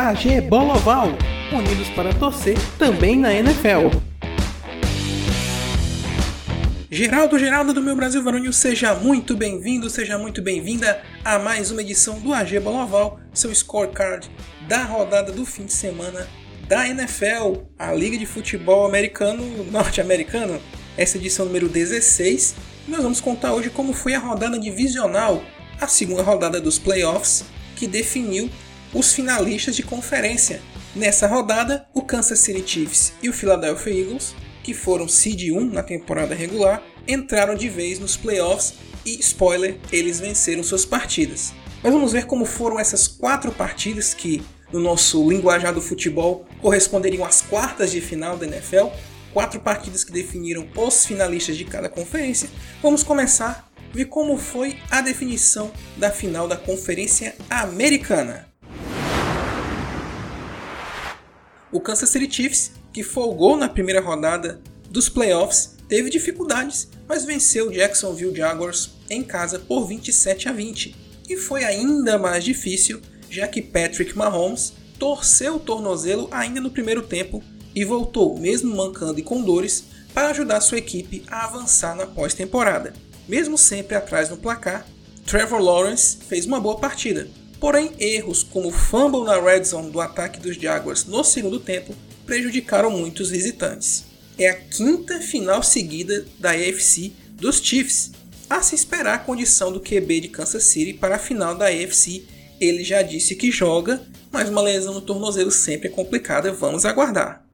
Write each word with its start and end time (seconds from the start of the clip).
AG 0.00 0.40
Bola 0.48 0.76
Oval, 0.76 1.08
unidos 1.52 1.90
para 1.90 2.14
torcer 2.14 2.56
também 2.78 3.18
na 3.18 3.34
NFL. 3.34 3.94
Geraldo, 6.90 7.38
Geraldo 7.38 7.74
do 7.74 7.82
meu 7.82 7.94
Brasil 7.94 8.22
Varonil, 8.22 8.50
seja 8.50 8.94
muito 8.94 9.36
bem-vindo, 9.36 9.90
seja 9.90 10.16
muito 10.16 10.40
bem-vinda 10.40 11.02
a 11.22 11.38
mais 11.38 11.70
uma 11.70 11.82
edição 11.82 12.18
do 12.18 12.32
AG 12.32 12.58
Bola 12.60 12.84
Oval, 12.84 13.20
seu 13.34 13.54
scorecard 13.54 14.30
da 14.66 14.84
rodada 14.84 15.32
do 15.32 15.44
fim 15.44 15.66
de 15.66 15.74
semana 15.74 16.26
da 16.66 16.88
NFL, 16.88 17.60
a 17.78 17.92
Liga 17.92 18.16
de 18.16 18.24
Futebol 18.24 18.86
Americano 18.86 19.64
Norte-Americano, 19.70 20.58
essa 20.96 21.18
edição 21.18 21.44
número 21.44 21.68
16. 21.68 22.54
Nós 22.88 23.02
vamos 23.02 23.20
contar 23.20 23.52
hoje 23.52 23.68
como 23.68 23.92
foi 23.92 24.14
a 24.14 24.18
rodada 24.18 24.58
divisional, 24.58 25.44
a 25.78 25.86
segunda 25.86 26.22
rodada 26.22 26.58
dos 26.58 26.78
playoffs, 26.78 27.44
que 27.76 27.86
definiu 27.86 28.48
os 28.92 29.12
finalistas 29.12 29.76
de 29.76 29.82
conferência. 29.82 30.60
Nessa 30.94 31.26
rodada, 31.26 31.86
o 31.94 32.02
Kansas 32.02 32.40
City 32.40 32.62
Chiefs 32.66 33.12
e 33.22 33.28
o 33.28 33.32
Philadelphia 33.32 33.92
Eagles, 33.92 34.34
que 34.62 34.74
foram 34.74 35.08
seed 35.08 35.50
1 35.50 35.72
na 35.72 35.82
temporada 35.82 36.34
regular, 36.34 36.82
entraram 37.06 37.54
de 37.54 37.68
vez 37.68 37.98
nos 37.98 38.16
playoffs 38.16 38.74
e, 39.06 39.18
spoiler, 39.20 39.78
eles 39.92 40.20
venceram 40.20 40.62
suas 40.62 40.84
partidas. 40.84 41.52
Mas 41.82 41.92
vamos 41.92 42.12
ver 42.12 42.26
como 42.26 42.44
foram 42.44 42.78
essas 42.78 43.08
quatro 43.08 43.52
partidas 43.52 44.12
que, 44.12 44.42
no 44.72 44.80
nosso 44.80 45.28
linguajar 45.28 45.72
do 45.72 45.80
futebol, 45.80 46.46
corresponderiam 46.60 47.24
às 47.24 47.40
quartas 47.40 47.90
de 47.90 48.00
final 48.00 48.36
da 48.36 48.46
NFL, 48.46 48.88
quatro 49.32 49.60
partidas 49.60 50.04
que 50.04 50.12
definiram 50.12 50.68
os 50.76 51.06
finalistas 51.06 51.56
de 51.56 51.64
cada 51.64 51.88
conferência. 51.88 52.50
Vamos 52.82 53.02
começar 53.02 53.70
ver 53.92 54.06
como 54.06 54.36
foi 54.36 54.78
a 54.90 55.00
definição 55.00 55.70
da 55.96 56.10
final 56.10 56.46
da 56.46 56.56
Conferência 56.56 57.34
Americana. 57.48 58.49
O 61.72 61.80
Kansas 61.80 62.10
City 62.10 62.28
Chiefs, 62.28 62.72
que 62.92 63.04
folgou 63.04 63.56
na 63.56 63.68
primeira 63.68 64.00
rodada 64.00 64.60
dos 64.90 65.08
playoffs, 65.08 65.76
teve 65.88 66.10
dificuldades, 66.10 66.88
mas 67.06 67.24
venceu 67.24 67.68
o 67.68 67.72
Jacksonville 67.72 68.34
Jaguars 68.34 68.90
em 69.08 69.22
casa 69.22 69.58
por 69.58 69.86
27 69.86 70.48
a 70.48 70.52
20. 70.52 70.96
E 71.28 71.36
foi 71.36 71.62
ainda 71.62 72.18
mais 72.18 72.42
difícil, 72.42 73.00
já 73.30 73.46
que 73.46 73.62
Patrick 73.62 74.18
Mahomes 74.18 74.72
torceu 74.98 75.56
o 75.56 75.60
tornozelo 75.60 76.28
ainda 76.32 76.60
no 76.60 76.72
primeiro 76.72 77.02
tempo 77.02 77.40
e 77.72 77.84
voltou, 77.84 78.36
mesmo 78.36 78.74
mancando 78.74 79.20
e 79.20 79.22
com 79.22 79.40
dores, 79.40 79.84
para 80.12 80.30
ajudar 80.30 80.60
sua 80.60 80.78
equipe 80.78 81.22
a 81.28 81.44
avançar 81.44 81.94
na 81.94 82.04
pós-temporada. 82.04 82.92
Mesmo 83.28 83.56
sempre 83.56 83.94
atrás 83.94 84.28
no 84.28 84.36
placar, 84.36 84.84
Trevor 85.24 85.60
Lawrence 85.60 86.18
fez 86.28 86.46
uma 86.46 86.58
boa 86.58 86.78
partida, 86.78 87.28
porém 87.60 87.92
erros 88.00 88.42
como 88.42 88.68
o 88.68 88.72
fumble 88.72 89.24
na 89.24 89.38
red 89.38 89.62
zone 89.62 89.90
do 89.90 90.00
ataque 90.00 90.40
dos 90.40 90.56
Jaguars 90.56 91.04
no 91.04 91.22
segundo 91.22 91.60
tempo 91.60 91.94
prejudicaram 92.24 92.90
muito 92.90 93.20
os 93.20 93.30
visitantes. 93.30 94.04
É 94.38 94.48
a 94.48 94.54
quinta 94.54 95.20
final 95.20 95.62
seguida 95.62 96.24
da 96.38 96.52
AFC 96.52 97.12
dos 97.32 97.60
Chiefs. 97.60 98.12
A 98.48 98.62
se 98.62 98.74
esperar 98.74 99.14
a 99.14 99.18
condição 99.18 99.70
do 99.70 99.80
QB 99.80 100.20
de 100.20 100.28
Kansas 100.28 100.64
City 100.64 100.94
para 100.94 101.16
a 101.16 101.18
final 101.18 101.54
da 101.54 101.66
AFC, 101.66 102.24
ele 102.60 102.82
já 102.82 103.02
disse 103.02 103.36
que 103.36 103.50
joga, 103.50 104.02
mas 104.32 104.48
uma 104.48 104.62
lesão 104.62 104.94
no 104.94 105.00
tornozelo 105.00 105.50
sempre 105.50 105.88
é 105.88 105.90
complicada, 105.90 106.52
vamos 106.52 106.84
aguardar. 106.84 107.44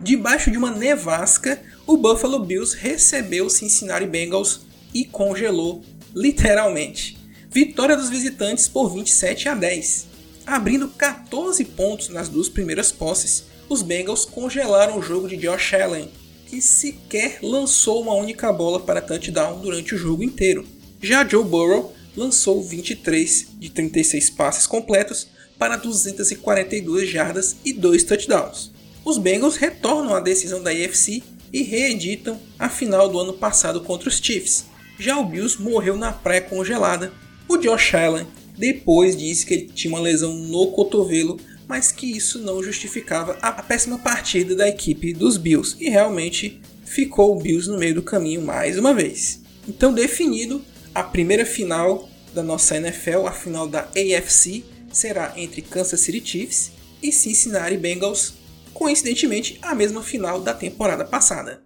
Debaixo 0.00 0.50
de 0.50 0.56
uma 0.56 0.70
nevasca, 0.70 1.60
o 1.86 1.96
Buffalo 1.96 2.38
Bills 2.38 2.76
recebeu 2.76 3.46
o 3.46 3.50
Cincinnati 3.50 4.06
Bengals 4.06 4.60
e 4.94 5.04
congelou, 5.04 5.82
literalmente. 6.14 7.16
Vitória 7.50 7.96
dos 7.96 8.10
visitantes 8.10 8.68
por 8.68 8.92
27 8.92 9.48
a 9.48 9.54
10. 9.54 10.06
Abrindo 10.46 10.88
14 10.88 11.64
pontos 11.64 12.08
nas 12.08 12.28
duas 12.28 12.48
primeiras 12.48 12.90
posses, 12.90 13.44
os 13.68 13.82
Bengals 13.82 14.24
congelaram 14.24 14.98
o 14.98 15.02
jogo 15.02 15.28
de 15.28 15.36
Josh 15.36 15.74
Allen, 15.74 16.10
que 16.46 16.60
sequer 16.60 17.38
lançou 17.42 18.02
uma 18.02 18.14
única 18.14 18.52
bola 18.52 18.80
para 18.80 19.02
touchdown 19.02 19.60
durante 19.60 19.94
o 19.94 19.98
jogo 19.98 20.22
inteiro. 20.22 20.66
Já 21.02 21.26
Joe 21.26 21.44
Burrow 21.44 21.94
lançou 22.16 22.62
23 22.62 23.48
de 23.58 23.70
36 23.70 24.30
passes 24.30 24.66
completos 24.66 25.28
para 25.58 25.76
242 25.76 27.08
jardas 27.08 27.56
e 27.64 27.72
2 27.72 28.04
touchdowns 28.04 28.78
os 29.08 29.16
Bengals 29.16 29.56
retornam 29.56 30.14
à 30.14 30.20
decisão 30.20 30.62
da 30.62 30.70
AFC 30.70 31.22
e 31.50 31.62
reeditam 31.62 32.38
a 32.58 32.68
final 32.68 33.08
do 33.08 33.18
ano 33.18 33.32
passado 33.32 33.80
contra 33.80 34.08
os 34.08 34.18
Chiefs. 34.18 34.66
Já 34.98 35.18
o 35.18 35.24
Bills 35.24 35.62
morreu 35.62 35.96
na 35.96 36.12
praia 36.12 36.40
congelada. 36.40 37.12
O 37.48 37.56
Josh 37.56 37.94
Allen 37.94 38.26
depois 38.56 39.16
disse 39.16 39.46
que 39.46 39.54
ele 39.54 39.70
tinha 39.72 39.94
uma 39.94 40.02
lesão 40.02 40.34
no 40.34 40.72
cotovelo, 40.72 41.38
mas 41.68 41.92
que 41.92 42.06
isso 42.06 42.40
não 42.40 42.62
justificava 42.62 43.38
a 43.40 43.52
péssima 43.52 43.98
partida 43.98 44.56
da 44.56 44.68
equipe 44.68 45.12
dos 45.12 45.36
Bills 45.36 45.76
e 45.78 45.88
realmente 45.88 46.60
ficou 46.84 47.36
o 47.36 47.40
Bills 47.40 47.68
no 47.70 47.78
meio 47.78 47.94
do 47.94 48.02
caminho 48.02 48.42
mais 48.42 48.76
uma 48.76 48.92
vez. 48.92 49.40
Então 49.68 49.92
definido, 49.92 50.64
a 50.94 51.04
primeira 51.04 51.46
final 51.46 52.08
da 52.34 52.42
nossa 52.42 52.76
NFL, 52.76 53.26
a 53.26 53.32
final 53.32 53.68
da 53.68 53.82
AFC, 53.82 54.64
será 54.92 55.32
entre 55.36 55.62
Kansas 55.62 56.00
City 56.00 56.22
Chiefs 56.24 56.72
e 57.00 57.12
Cincinnati 57.12 57.76
Bengals 57.76 58.34
coincidentemente 58.74 59.58
a 59.62 59.74
mesma 59.74 60.02
final 60.02 60.40
da 60.40 60.54
temporada 60.54 61.04
passada. 61.04 61.62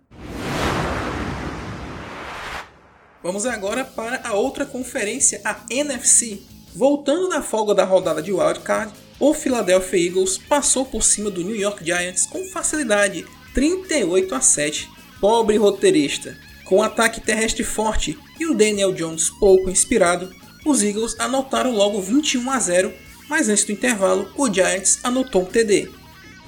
Vamos 3.22 3.46
agora 3.46 3.84
para 3.84 4.20
a 4.24 4.34
outra 4.34 4.66
conferência, 4.66 5.40
a 5.44 5.60
NFC. 5.70 6.42
Voltando 6.74 7.28
da 7.28 7.40
folga 7.40 7.72
da 7.72 7.84
rodada 7.84 8.20
de 8.20 8.32
wildcard, 8.32 8.92
o 9.20 9.32
Philadelphia 9.32 10.08
Eagles 10.08 10.38
passou 10.38 10.84
por 10.84 11.04
cima 11.04 11.30
do 11.30 11.44
New 11.44 11.54
York 11.54 11.84
Giants 11.84 12.26
com 12.26 12.44
facilidade, 12.46 13.24
38 13.54 14.34
a 14.34 14.40
7. 14.40 14.90
Pobre 15.20 15.56
roteirista. 15.56 16.36
Com 16.64 16.78
um 16.78 16.82
ataque 16.82 17.20
terrestre 17.20 17.62
forte 17.62 18.18
e 18.40 18.46
o 18.46 18.54
Daniel 18.54 18.92
Jones 18.92 19.30
pouco 19.30 19.70
inspirado, 19.70 20.34
os 20.66 20.82
Eagles 20.82 21.14
anotaram 21.20 21.72
logo 21.72 22.02
21 22.02 22.50
a 22.50 22.58
0, 22.58 22.92
mas 23.28 23.48
antes 23.48 23.64
do 23.64 23.70
intervalo, 23.70 24.32
o 24.36 24.52
Giants 24.52 24.98
anotou 25.04 25.42
um 25.42 25.44
TD. 25.44 25.88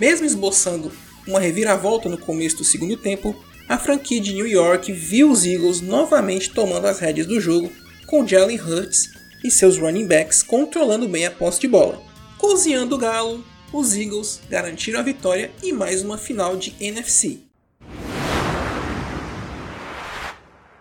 Mesmo 0.00 0.26
esboçando 0.26 0.90
uma 1.24 1.38
reviravolta 1.38 2.08
no 2.08 2.18
começo 2.18 2.56
do 2.56 2.64
segundo 2.64 2.96
tempo, 2.96 3.36
a 3.68 3.78
franquia 3.78 4.20
de 4.20 4.34
New 4.34 4.46
York 4.46 4.92
viu 4.92 5.30
os 5.30 5.44
Eagles 5.44 5.80
novamente 5.80 6.50
tomando 6.50 6.86
as 6.86 6.98
rédeas 6.98 7.26
do 7.26 7.40
jogo, 7.40 7.72
com 8.06 8.26
Jalen 8.26 8.60
Hurts 8.60 9.10
e 9.42 9.50
seus 9.50 9.78
running 9.78 10.06
backs 10.06 10.42
controlando 10.42 11.08
bem 11.08 11.24
a 11.24 11.30
posse 11.30 11.60
de 11.60 11.68
bola. 11.68 12.02
Cozinhando 12.38 12.96
o 12.96 12.98
galo, 12.98 13.44
os 13.72 13.96
Eagles 13.96 14.40
garantiram 14.50 15.00
a 15.00 15.02
vitória 15.02 15.50
e 15.62 15.72
mais 15.72 16.02
uma 16.02 16.18
final 16.18 16.56
de 16.56 16.74
NFC. 16.78 17.38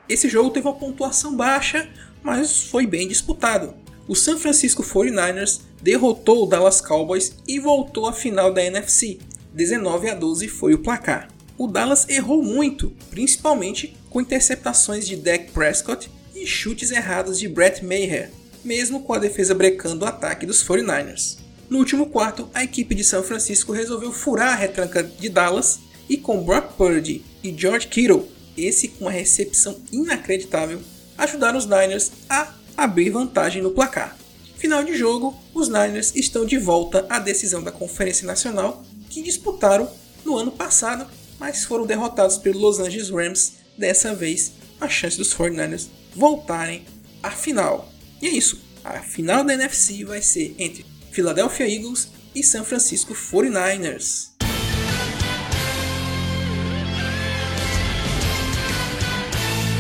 Esse 0.07 0.27
jogo 0.27 0.50
teve 0.50 0.68
uma 0.68 0.75
pontuação 0.75 1.35
baixa, 1.35 1.89
mas 2.21 2.63
foi 2.63 2.85
bem 2.85 3.07
disputado. 3.07 3.74
O 4.07 4.15
San 4.15 4.38
Francisco 4.38 4.83
49ers 4.83 5.62
derrotou 5.81 6.44
o 6.44 6.45
Dallas 6.45 6.81
Cowboys 6.81 7.38
e 7.47 7.59
voltou 7.59 8.06
à 8.06 8.13
final 8.13 8.53
da 8.53 8.63
NFC. 8.63 9.19
19 9.53 10.09
a 10.09 10.13
12 10.13 10.50
foi 10.50 10.74
o 10.74 10.80
placar. 10.80 11.30
O 11.57 11.67
Dallas 11.67 12.07
errou 12.09 12.41
muito, 12.41 12.91
principalmente 13.09 13.95
com 14.09 14.21
interceptações 14.21 15.07
de 15.07 15.15
Dak 15.15 15.51
Prescott 15.51 16.09
e 16.35 16.45
chutes 16.47 16.91
errados 16.91 17.39
de 17.39 17.47
Brett 17.47 17.85
Maher, 17.85 18.31
mesmo 18.63 19.03
com 19.03 19.13
a 19.13 19.19
defesa 19.19 19.53
brecando 19.53 20.05
o 20.05 20.07
ataque 20.07 20.45
dos 20.45 20.63
49ers. 20.63 21.38
No 21.69 21.79
último 21.79 22.07
quarto, 22.07 22.50
a 22.53 22.63
equipe 22.63 22.94
de 22.95 23.03
São 23.03 23.23
Francisco 23.23 23.71
resolveu 23.71 24.11
furar 24.11 24.53
a 24.53 24.55
retranca 24.55 25.03
de 25.03 25.29
Dallas 25.29 25.79
e 26.09 26.17
com 26.17 26.44
Brock 26.44 26.73
Purdy 26.73 27.23
e 27.44 27.56
George 27.56 27.88
Kittle, 27.88 28.29
esse 28.57 28.88
com 28.88 29.06
uma 29.06 29.11
recepção 29.11 29.77
inacreditável, 29.91 30.81
ajudaram 31.17 31.57
os 31.57 31.65
Niners 31.65 32.11
a 32.29 32.53
abrir 32.75 33.09
vantagem 33.09 33.61
no 33.61 33.71
placar. 33.71 34.17
Final 34.57 34.83
de 34.83 34.95
jogo, 34.95 35.35
os 35.53 35.67
Niners 35.67 36.13
estão 36.15 36.45
de 36.45 36.57
volta 36.57 37.06
à 37.09 37.19
decisão 37.19 37.61
da 37.61 37.71
Conferência 37.71 38.25
Nacional 38.25 38.83
que 39.09 39.21
disputaram 39.21 39.89
no 40.23 40.38
ano 40.38 40.51
passado, 40.51 41.06
mas 41.44 41.66
foram 41.66 41.86
derrotados 41.86 42.38
pelo 42.38 42.57
Los 42.57 42.80
Angeles 42.80 43.10
Rams 43.10 43.56
dessa 43.78 44.16
vez 44.16 44.54
a 44.80 44.88
chance 44.88 45.18
dos 45.18 45.36
49ers 45.36 45.90
voltarem 46.16 46.86
à 47.22 47.31
final. 47.31 47.92
E 48.22 48.28
é 48.28 48.30
isso. 48.30 48.62
A 48.81 49.01
final 49.01 49.44
da 49.44 49.54
NFC 49.54 50.06
vai 50.06 50.22
ser 50.22 50.56
entre 50.57 50.86
Philadelphia 51.12 51.68
Eagles 51.68 52.07
e 52.34 52.42
San 52.42 52.63
Francisco 52.63 53.13
49ers. 53.13 54.30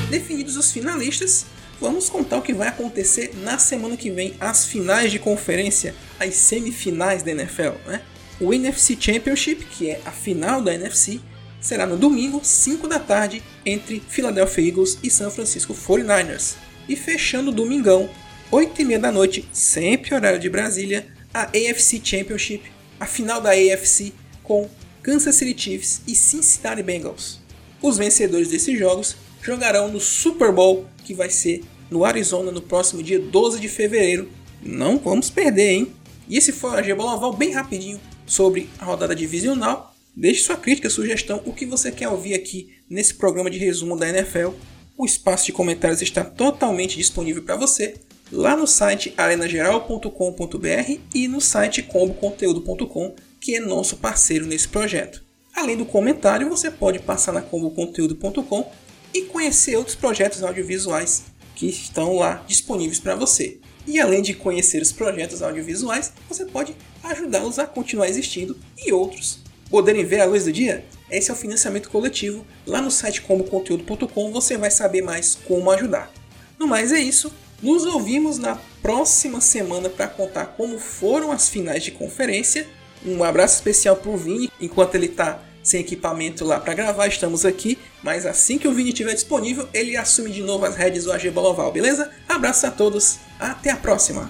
Definidos 0.09 0.57
os 0.57 0.69
finalistas, 0.69 1.45
vamos 1.79 2.09
contar 2.09 2.39
o 2.39 2.41
que 2.41 2.53
vai 2.53 2.67
acontecer 2.67 3.33
na 3.37 3.57
semana 3.57 3.95
que 3.95 4.11
vem, 4.11 4.35
as 4.37 4.65
finais 4.65 5.13
de 5.13 5.17
conferência, 5.17 5.95
as 6.19 6.35
semifinais 6.35 7.23
da 7.23 7.31
NFL. 7.31 7.77
Né? 7.87 8.01
O 8.41 8.53
NFC 8.53 8.97
Championship, 8.99 9.63
que 9.63 9.91
é 9.91 10.01
a 10.05 10.11
final 10.11 10.61
da 10.61 10.73
NFC, 10.73 11.21
será 11.63 11.87
no 11.87 11.97
domingo, 11.97 12.41
5 12.43 12.87
da 12.87 12.99
tarde, 12.99 13.41
entre 13.65 14.03
Philadelphia 14.07 14.67
Eagles 14.67 14.99
e 15.01 15.09
San 15.09 15.31
Francisco 15.31 15.73
49ers. 15.73 16.55
E 16.87 16.95
fechando 16.95 17.49
o 17.49 17.53
domingão, 17.53 18.09
8 18.51 18.81
e 18.81 18.85
meia 18.85 18.99
da 18.99 19.11
noite, 19.11 19.47
sempre 19.53 20.13
horário 20.13 20.39
de 20.39 20.49
Brasília, 20.49 21.07
a 21.33 21.43
AFC 21.43 22.01
Championship, 22.03 22.63
a 22.99 23.05
final 23.05 23.41
da 23.41 23.51
AFC 23.51 24.13
com 24.43 24.69
Kansas 25.01 25.35
City 25.35 25.59
Chiefs 25.59 26.01
e 26.05 26.13
Cincinnati 26.13 26.83
Bengals. 26.83 27.39
Os 27.81 27.97
vencedores 27.97 28.49
desses 28.49 28.77
jogos 28.77 29.15
jogarão 29.41 29.87
no 29.87 29.99
Super 29.99 30.51
Bowl, 30.51 30.85
que 31.03 31.13
vai 31.13 31.29
ser 31.29 31.63
no 31.89 32.05
Arizona 32.05 32.51
no 32.51 32.61
próximo 32.61 33.01
dia 33.01 33.19
12 33.19 33.59
de 33.59 33.67
fevereiro. 33.67 34.29
Não 34.61 34.97
vamos 34.97 35.29
perder, 35.29 35.71
hein? 35.71 35.93
E 36.27 36.37
esse 36.37 36.51
foi 36.51 36.71
o 36.71 36.73
AG 36.73 36.93
Oval 36.93 37.33
bem 37.33 37.51
rapidinho 37.51 37.99
sobre 38.25 38.69
a 38.79 38.85
rodada 38.85 39.15
divisional. 39.15 39.92
Deixe 40.15 40.43
sua 40.43 40.55
crítica, 40.55 40.91
sugestão, 40.91 41.41
o 41.43 41.51
que 41.51 41.65
você 41.65 41.91
quer 41.91 42.07
ouvir 42.07 42.35
aqui 42.35 42.75
nesse 42.87 43.15
programa 43.15 43.49
de 43.49 43.57
resumo 43.57 43.97
da 43.97 44.07
NFL. 44.07 44.49
O 44.95 45.05
espaço 45.05 45.47
de 45.47 45.51
comentários 45.51 46.03
está 46.03 46.23
totalmente 46.23 46.95
disponível 46.95 47.41
para 47.41 47.55
você 47.55 47.95
lá 48.31 48.55
no 48.55 48.67
site 48.67 49.11
arenageral.com.br 49.17 50.99
e 51.15 51.27
no 51.27 51.41
site 51.41 51.81
comboconteúdo.com, 51.81 53.15
que 53.41 53.55
é 53.55 53.59
nosso 53.59 53.97
parceiro 53.97 54.45
nesse 54.45 54.67
projeto. 54.67 55.23
Além 55.55 55.77
do 55.77 55.85
comentário, 55.85 56.47
você 56.47 56.69
pode 56.69 56.99
passar 56.99 57.31
na 57.31 57.41
comboconteúdo.com 57.41 58.71
e 59.13 59.23
conhecer 59.23 59.75
outros 59.77 59.95
projetos 59.95 60.43
audiovisuais 60.43 61.23
que 61.55 61.67
estão 61.67 62.15
lá 62.15 62.43
disponíveis 62.47 62.99
para 62.99 63.15
você. 63.15 63.59
E 63.85 63.99
além 63.99 64.21
de 64.21 64.35
conhecer 64.35 64.81
os 64.81 64.91
projetos 64.91 65.41
audiovisuais, 65.41 66.13
você 66.29 66.45
pode 66.45 66.75
ajudá-los 67.03 67.57
a 67.57 67.65
continuar 67.65 68.07
existindo 68.07 68.57
e 68.77 68.91
outros 68.93 69.42
poderem 69.73 70.05
ver 70.05 70.21
a 70.21 70.25
luz 70.25 70.45
do 70.45 70.51
dia. 70.51 70.85
Esse 71.09 71.31
é 71.31 71.33
o 71.33 71.35
financiamento 71.35 71.89
coletivo. 71.89 72.45
Lá 72.63 72.79
no 72.79 72.91
site 72.91 73.23
comboconteúdo.com 73.23 74.31
você 74.31 74.55
vai 74.55 74.69
saber 74.69 75.01
mais 75.01 75.33
como 75.47 75.71
ajudar. 75.71 76.11
No 76.59 76.67
mais 76.67 76.91
é 76.91 76.99
isso. 76.99 77.33
Nos 77.59 77.83
ouvimos 77.83 78.37
na 78.37 78.59
próxima 78.83 79.41
semana 79.41 79.89
para 79.89 80.05
contar 80.05 80.45
como 80.45 80.77
foram 80.77 81.31
as 81.31 81.49
finais 81.49 81.83
de 81.83 81.89
conferência. 81.89 82.67
Um 83.03 83.23
abraço 83.23 83.55
especial 83.55 83.95
para 83.95 84.11
o 84.11 84.15
Vini, 84.15 84.51
enquanto 84.61 84.93
ele 84.93 85.07
está 85.07 85.41
sem 85.63 85.81
equipamento 85.81 86.45
lá 86.45 86.59
para 86.59 86.75
gravar, 86.75 87.07
estamos 87.07 87.43
aqui. 87.43 87.79
Mas 88.03 88.27
assim 88.27 88.59
que 88.59 88.67
o 88.67 88.73
Vini 88.73 88.89
estiver 88.89 89.15
disponível, 89.15 89.67
ele 89.73 89.97
assume 89.97 90.29
de 90.29 90.43
novo 90.43 90.65
as 90.65 90.75
redes 90.75 91.05
do 91.05 91.11
AG 91.11 91.31
Boloval, 91.31 91.71
beleza? 91.71 92.11
Abraço 92.29 92.67
a 92.67 92.69
todos, 92.69 93.17
até 93.39 93.71
a 93.71 93.75
próxima! 93.75 94.29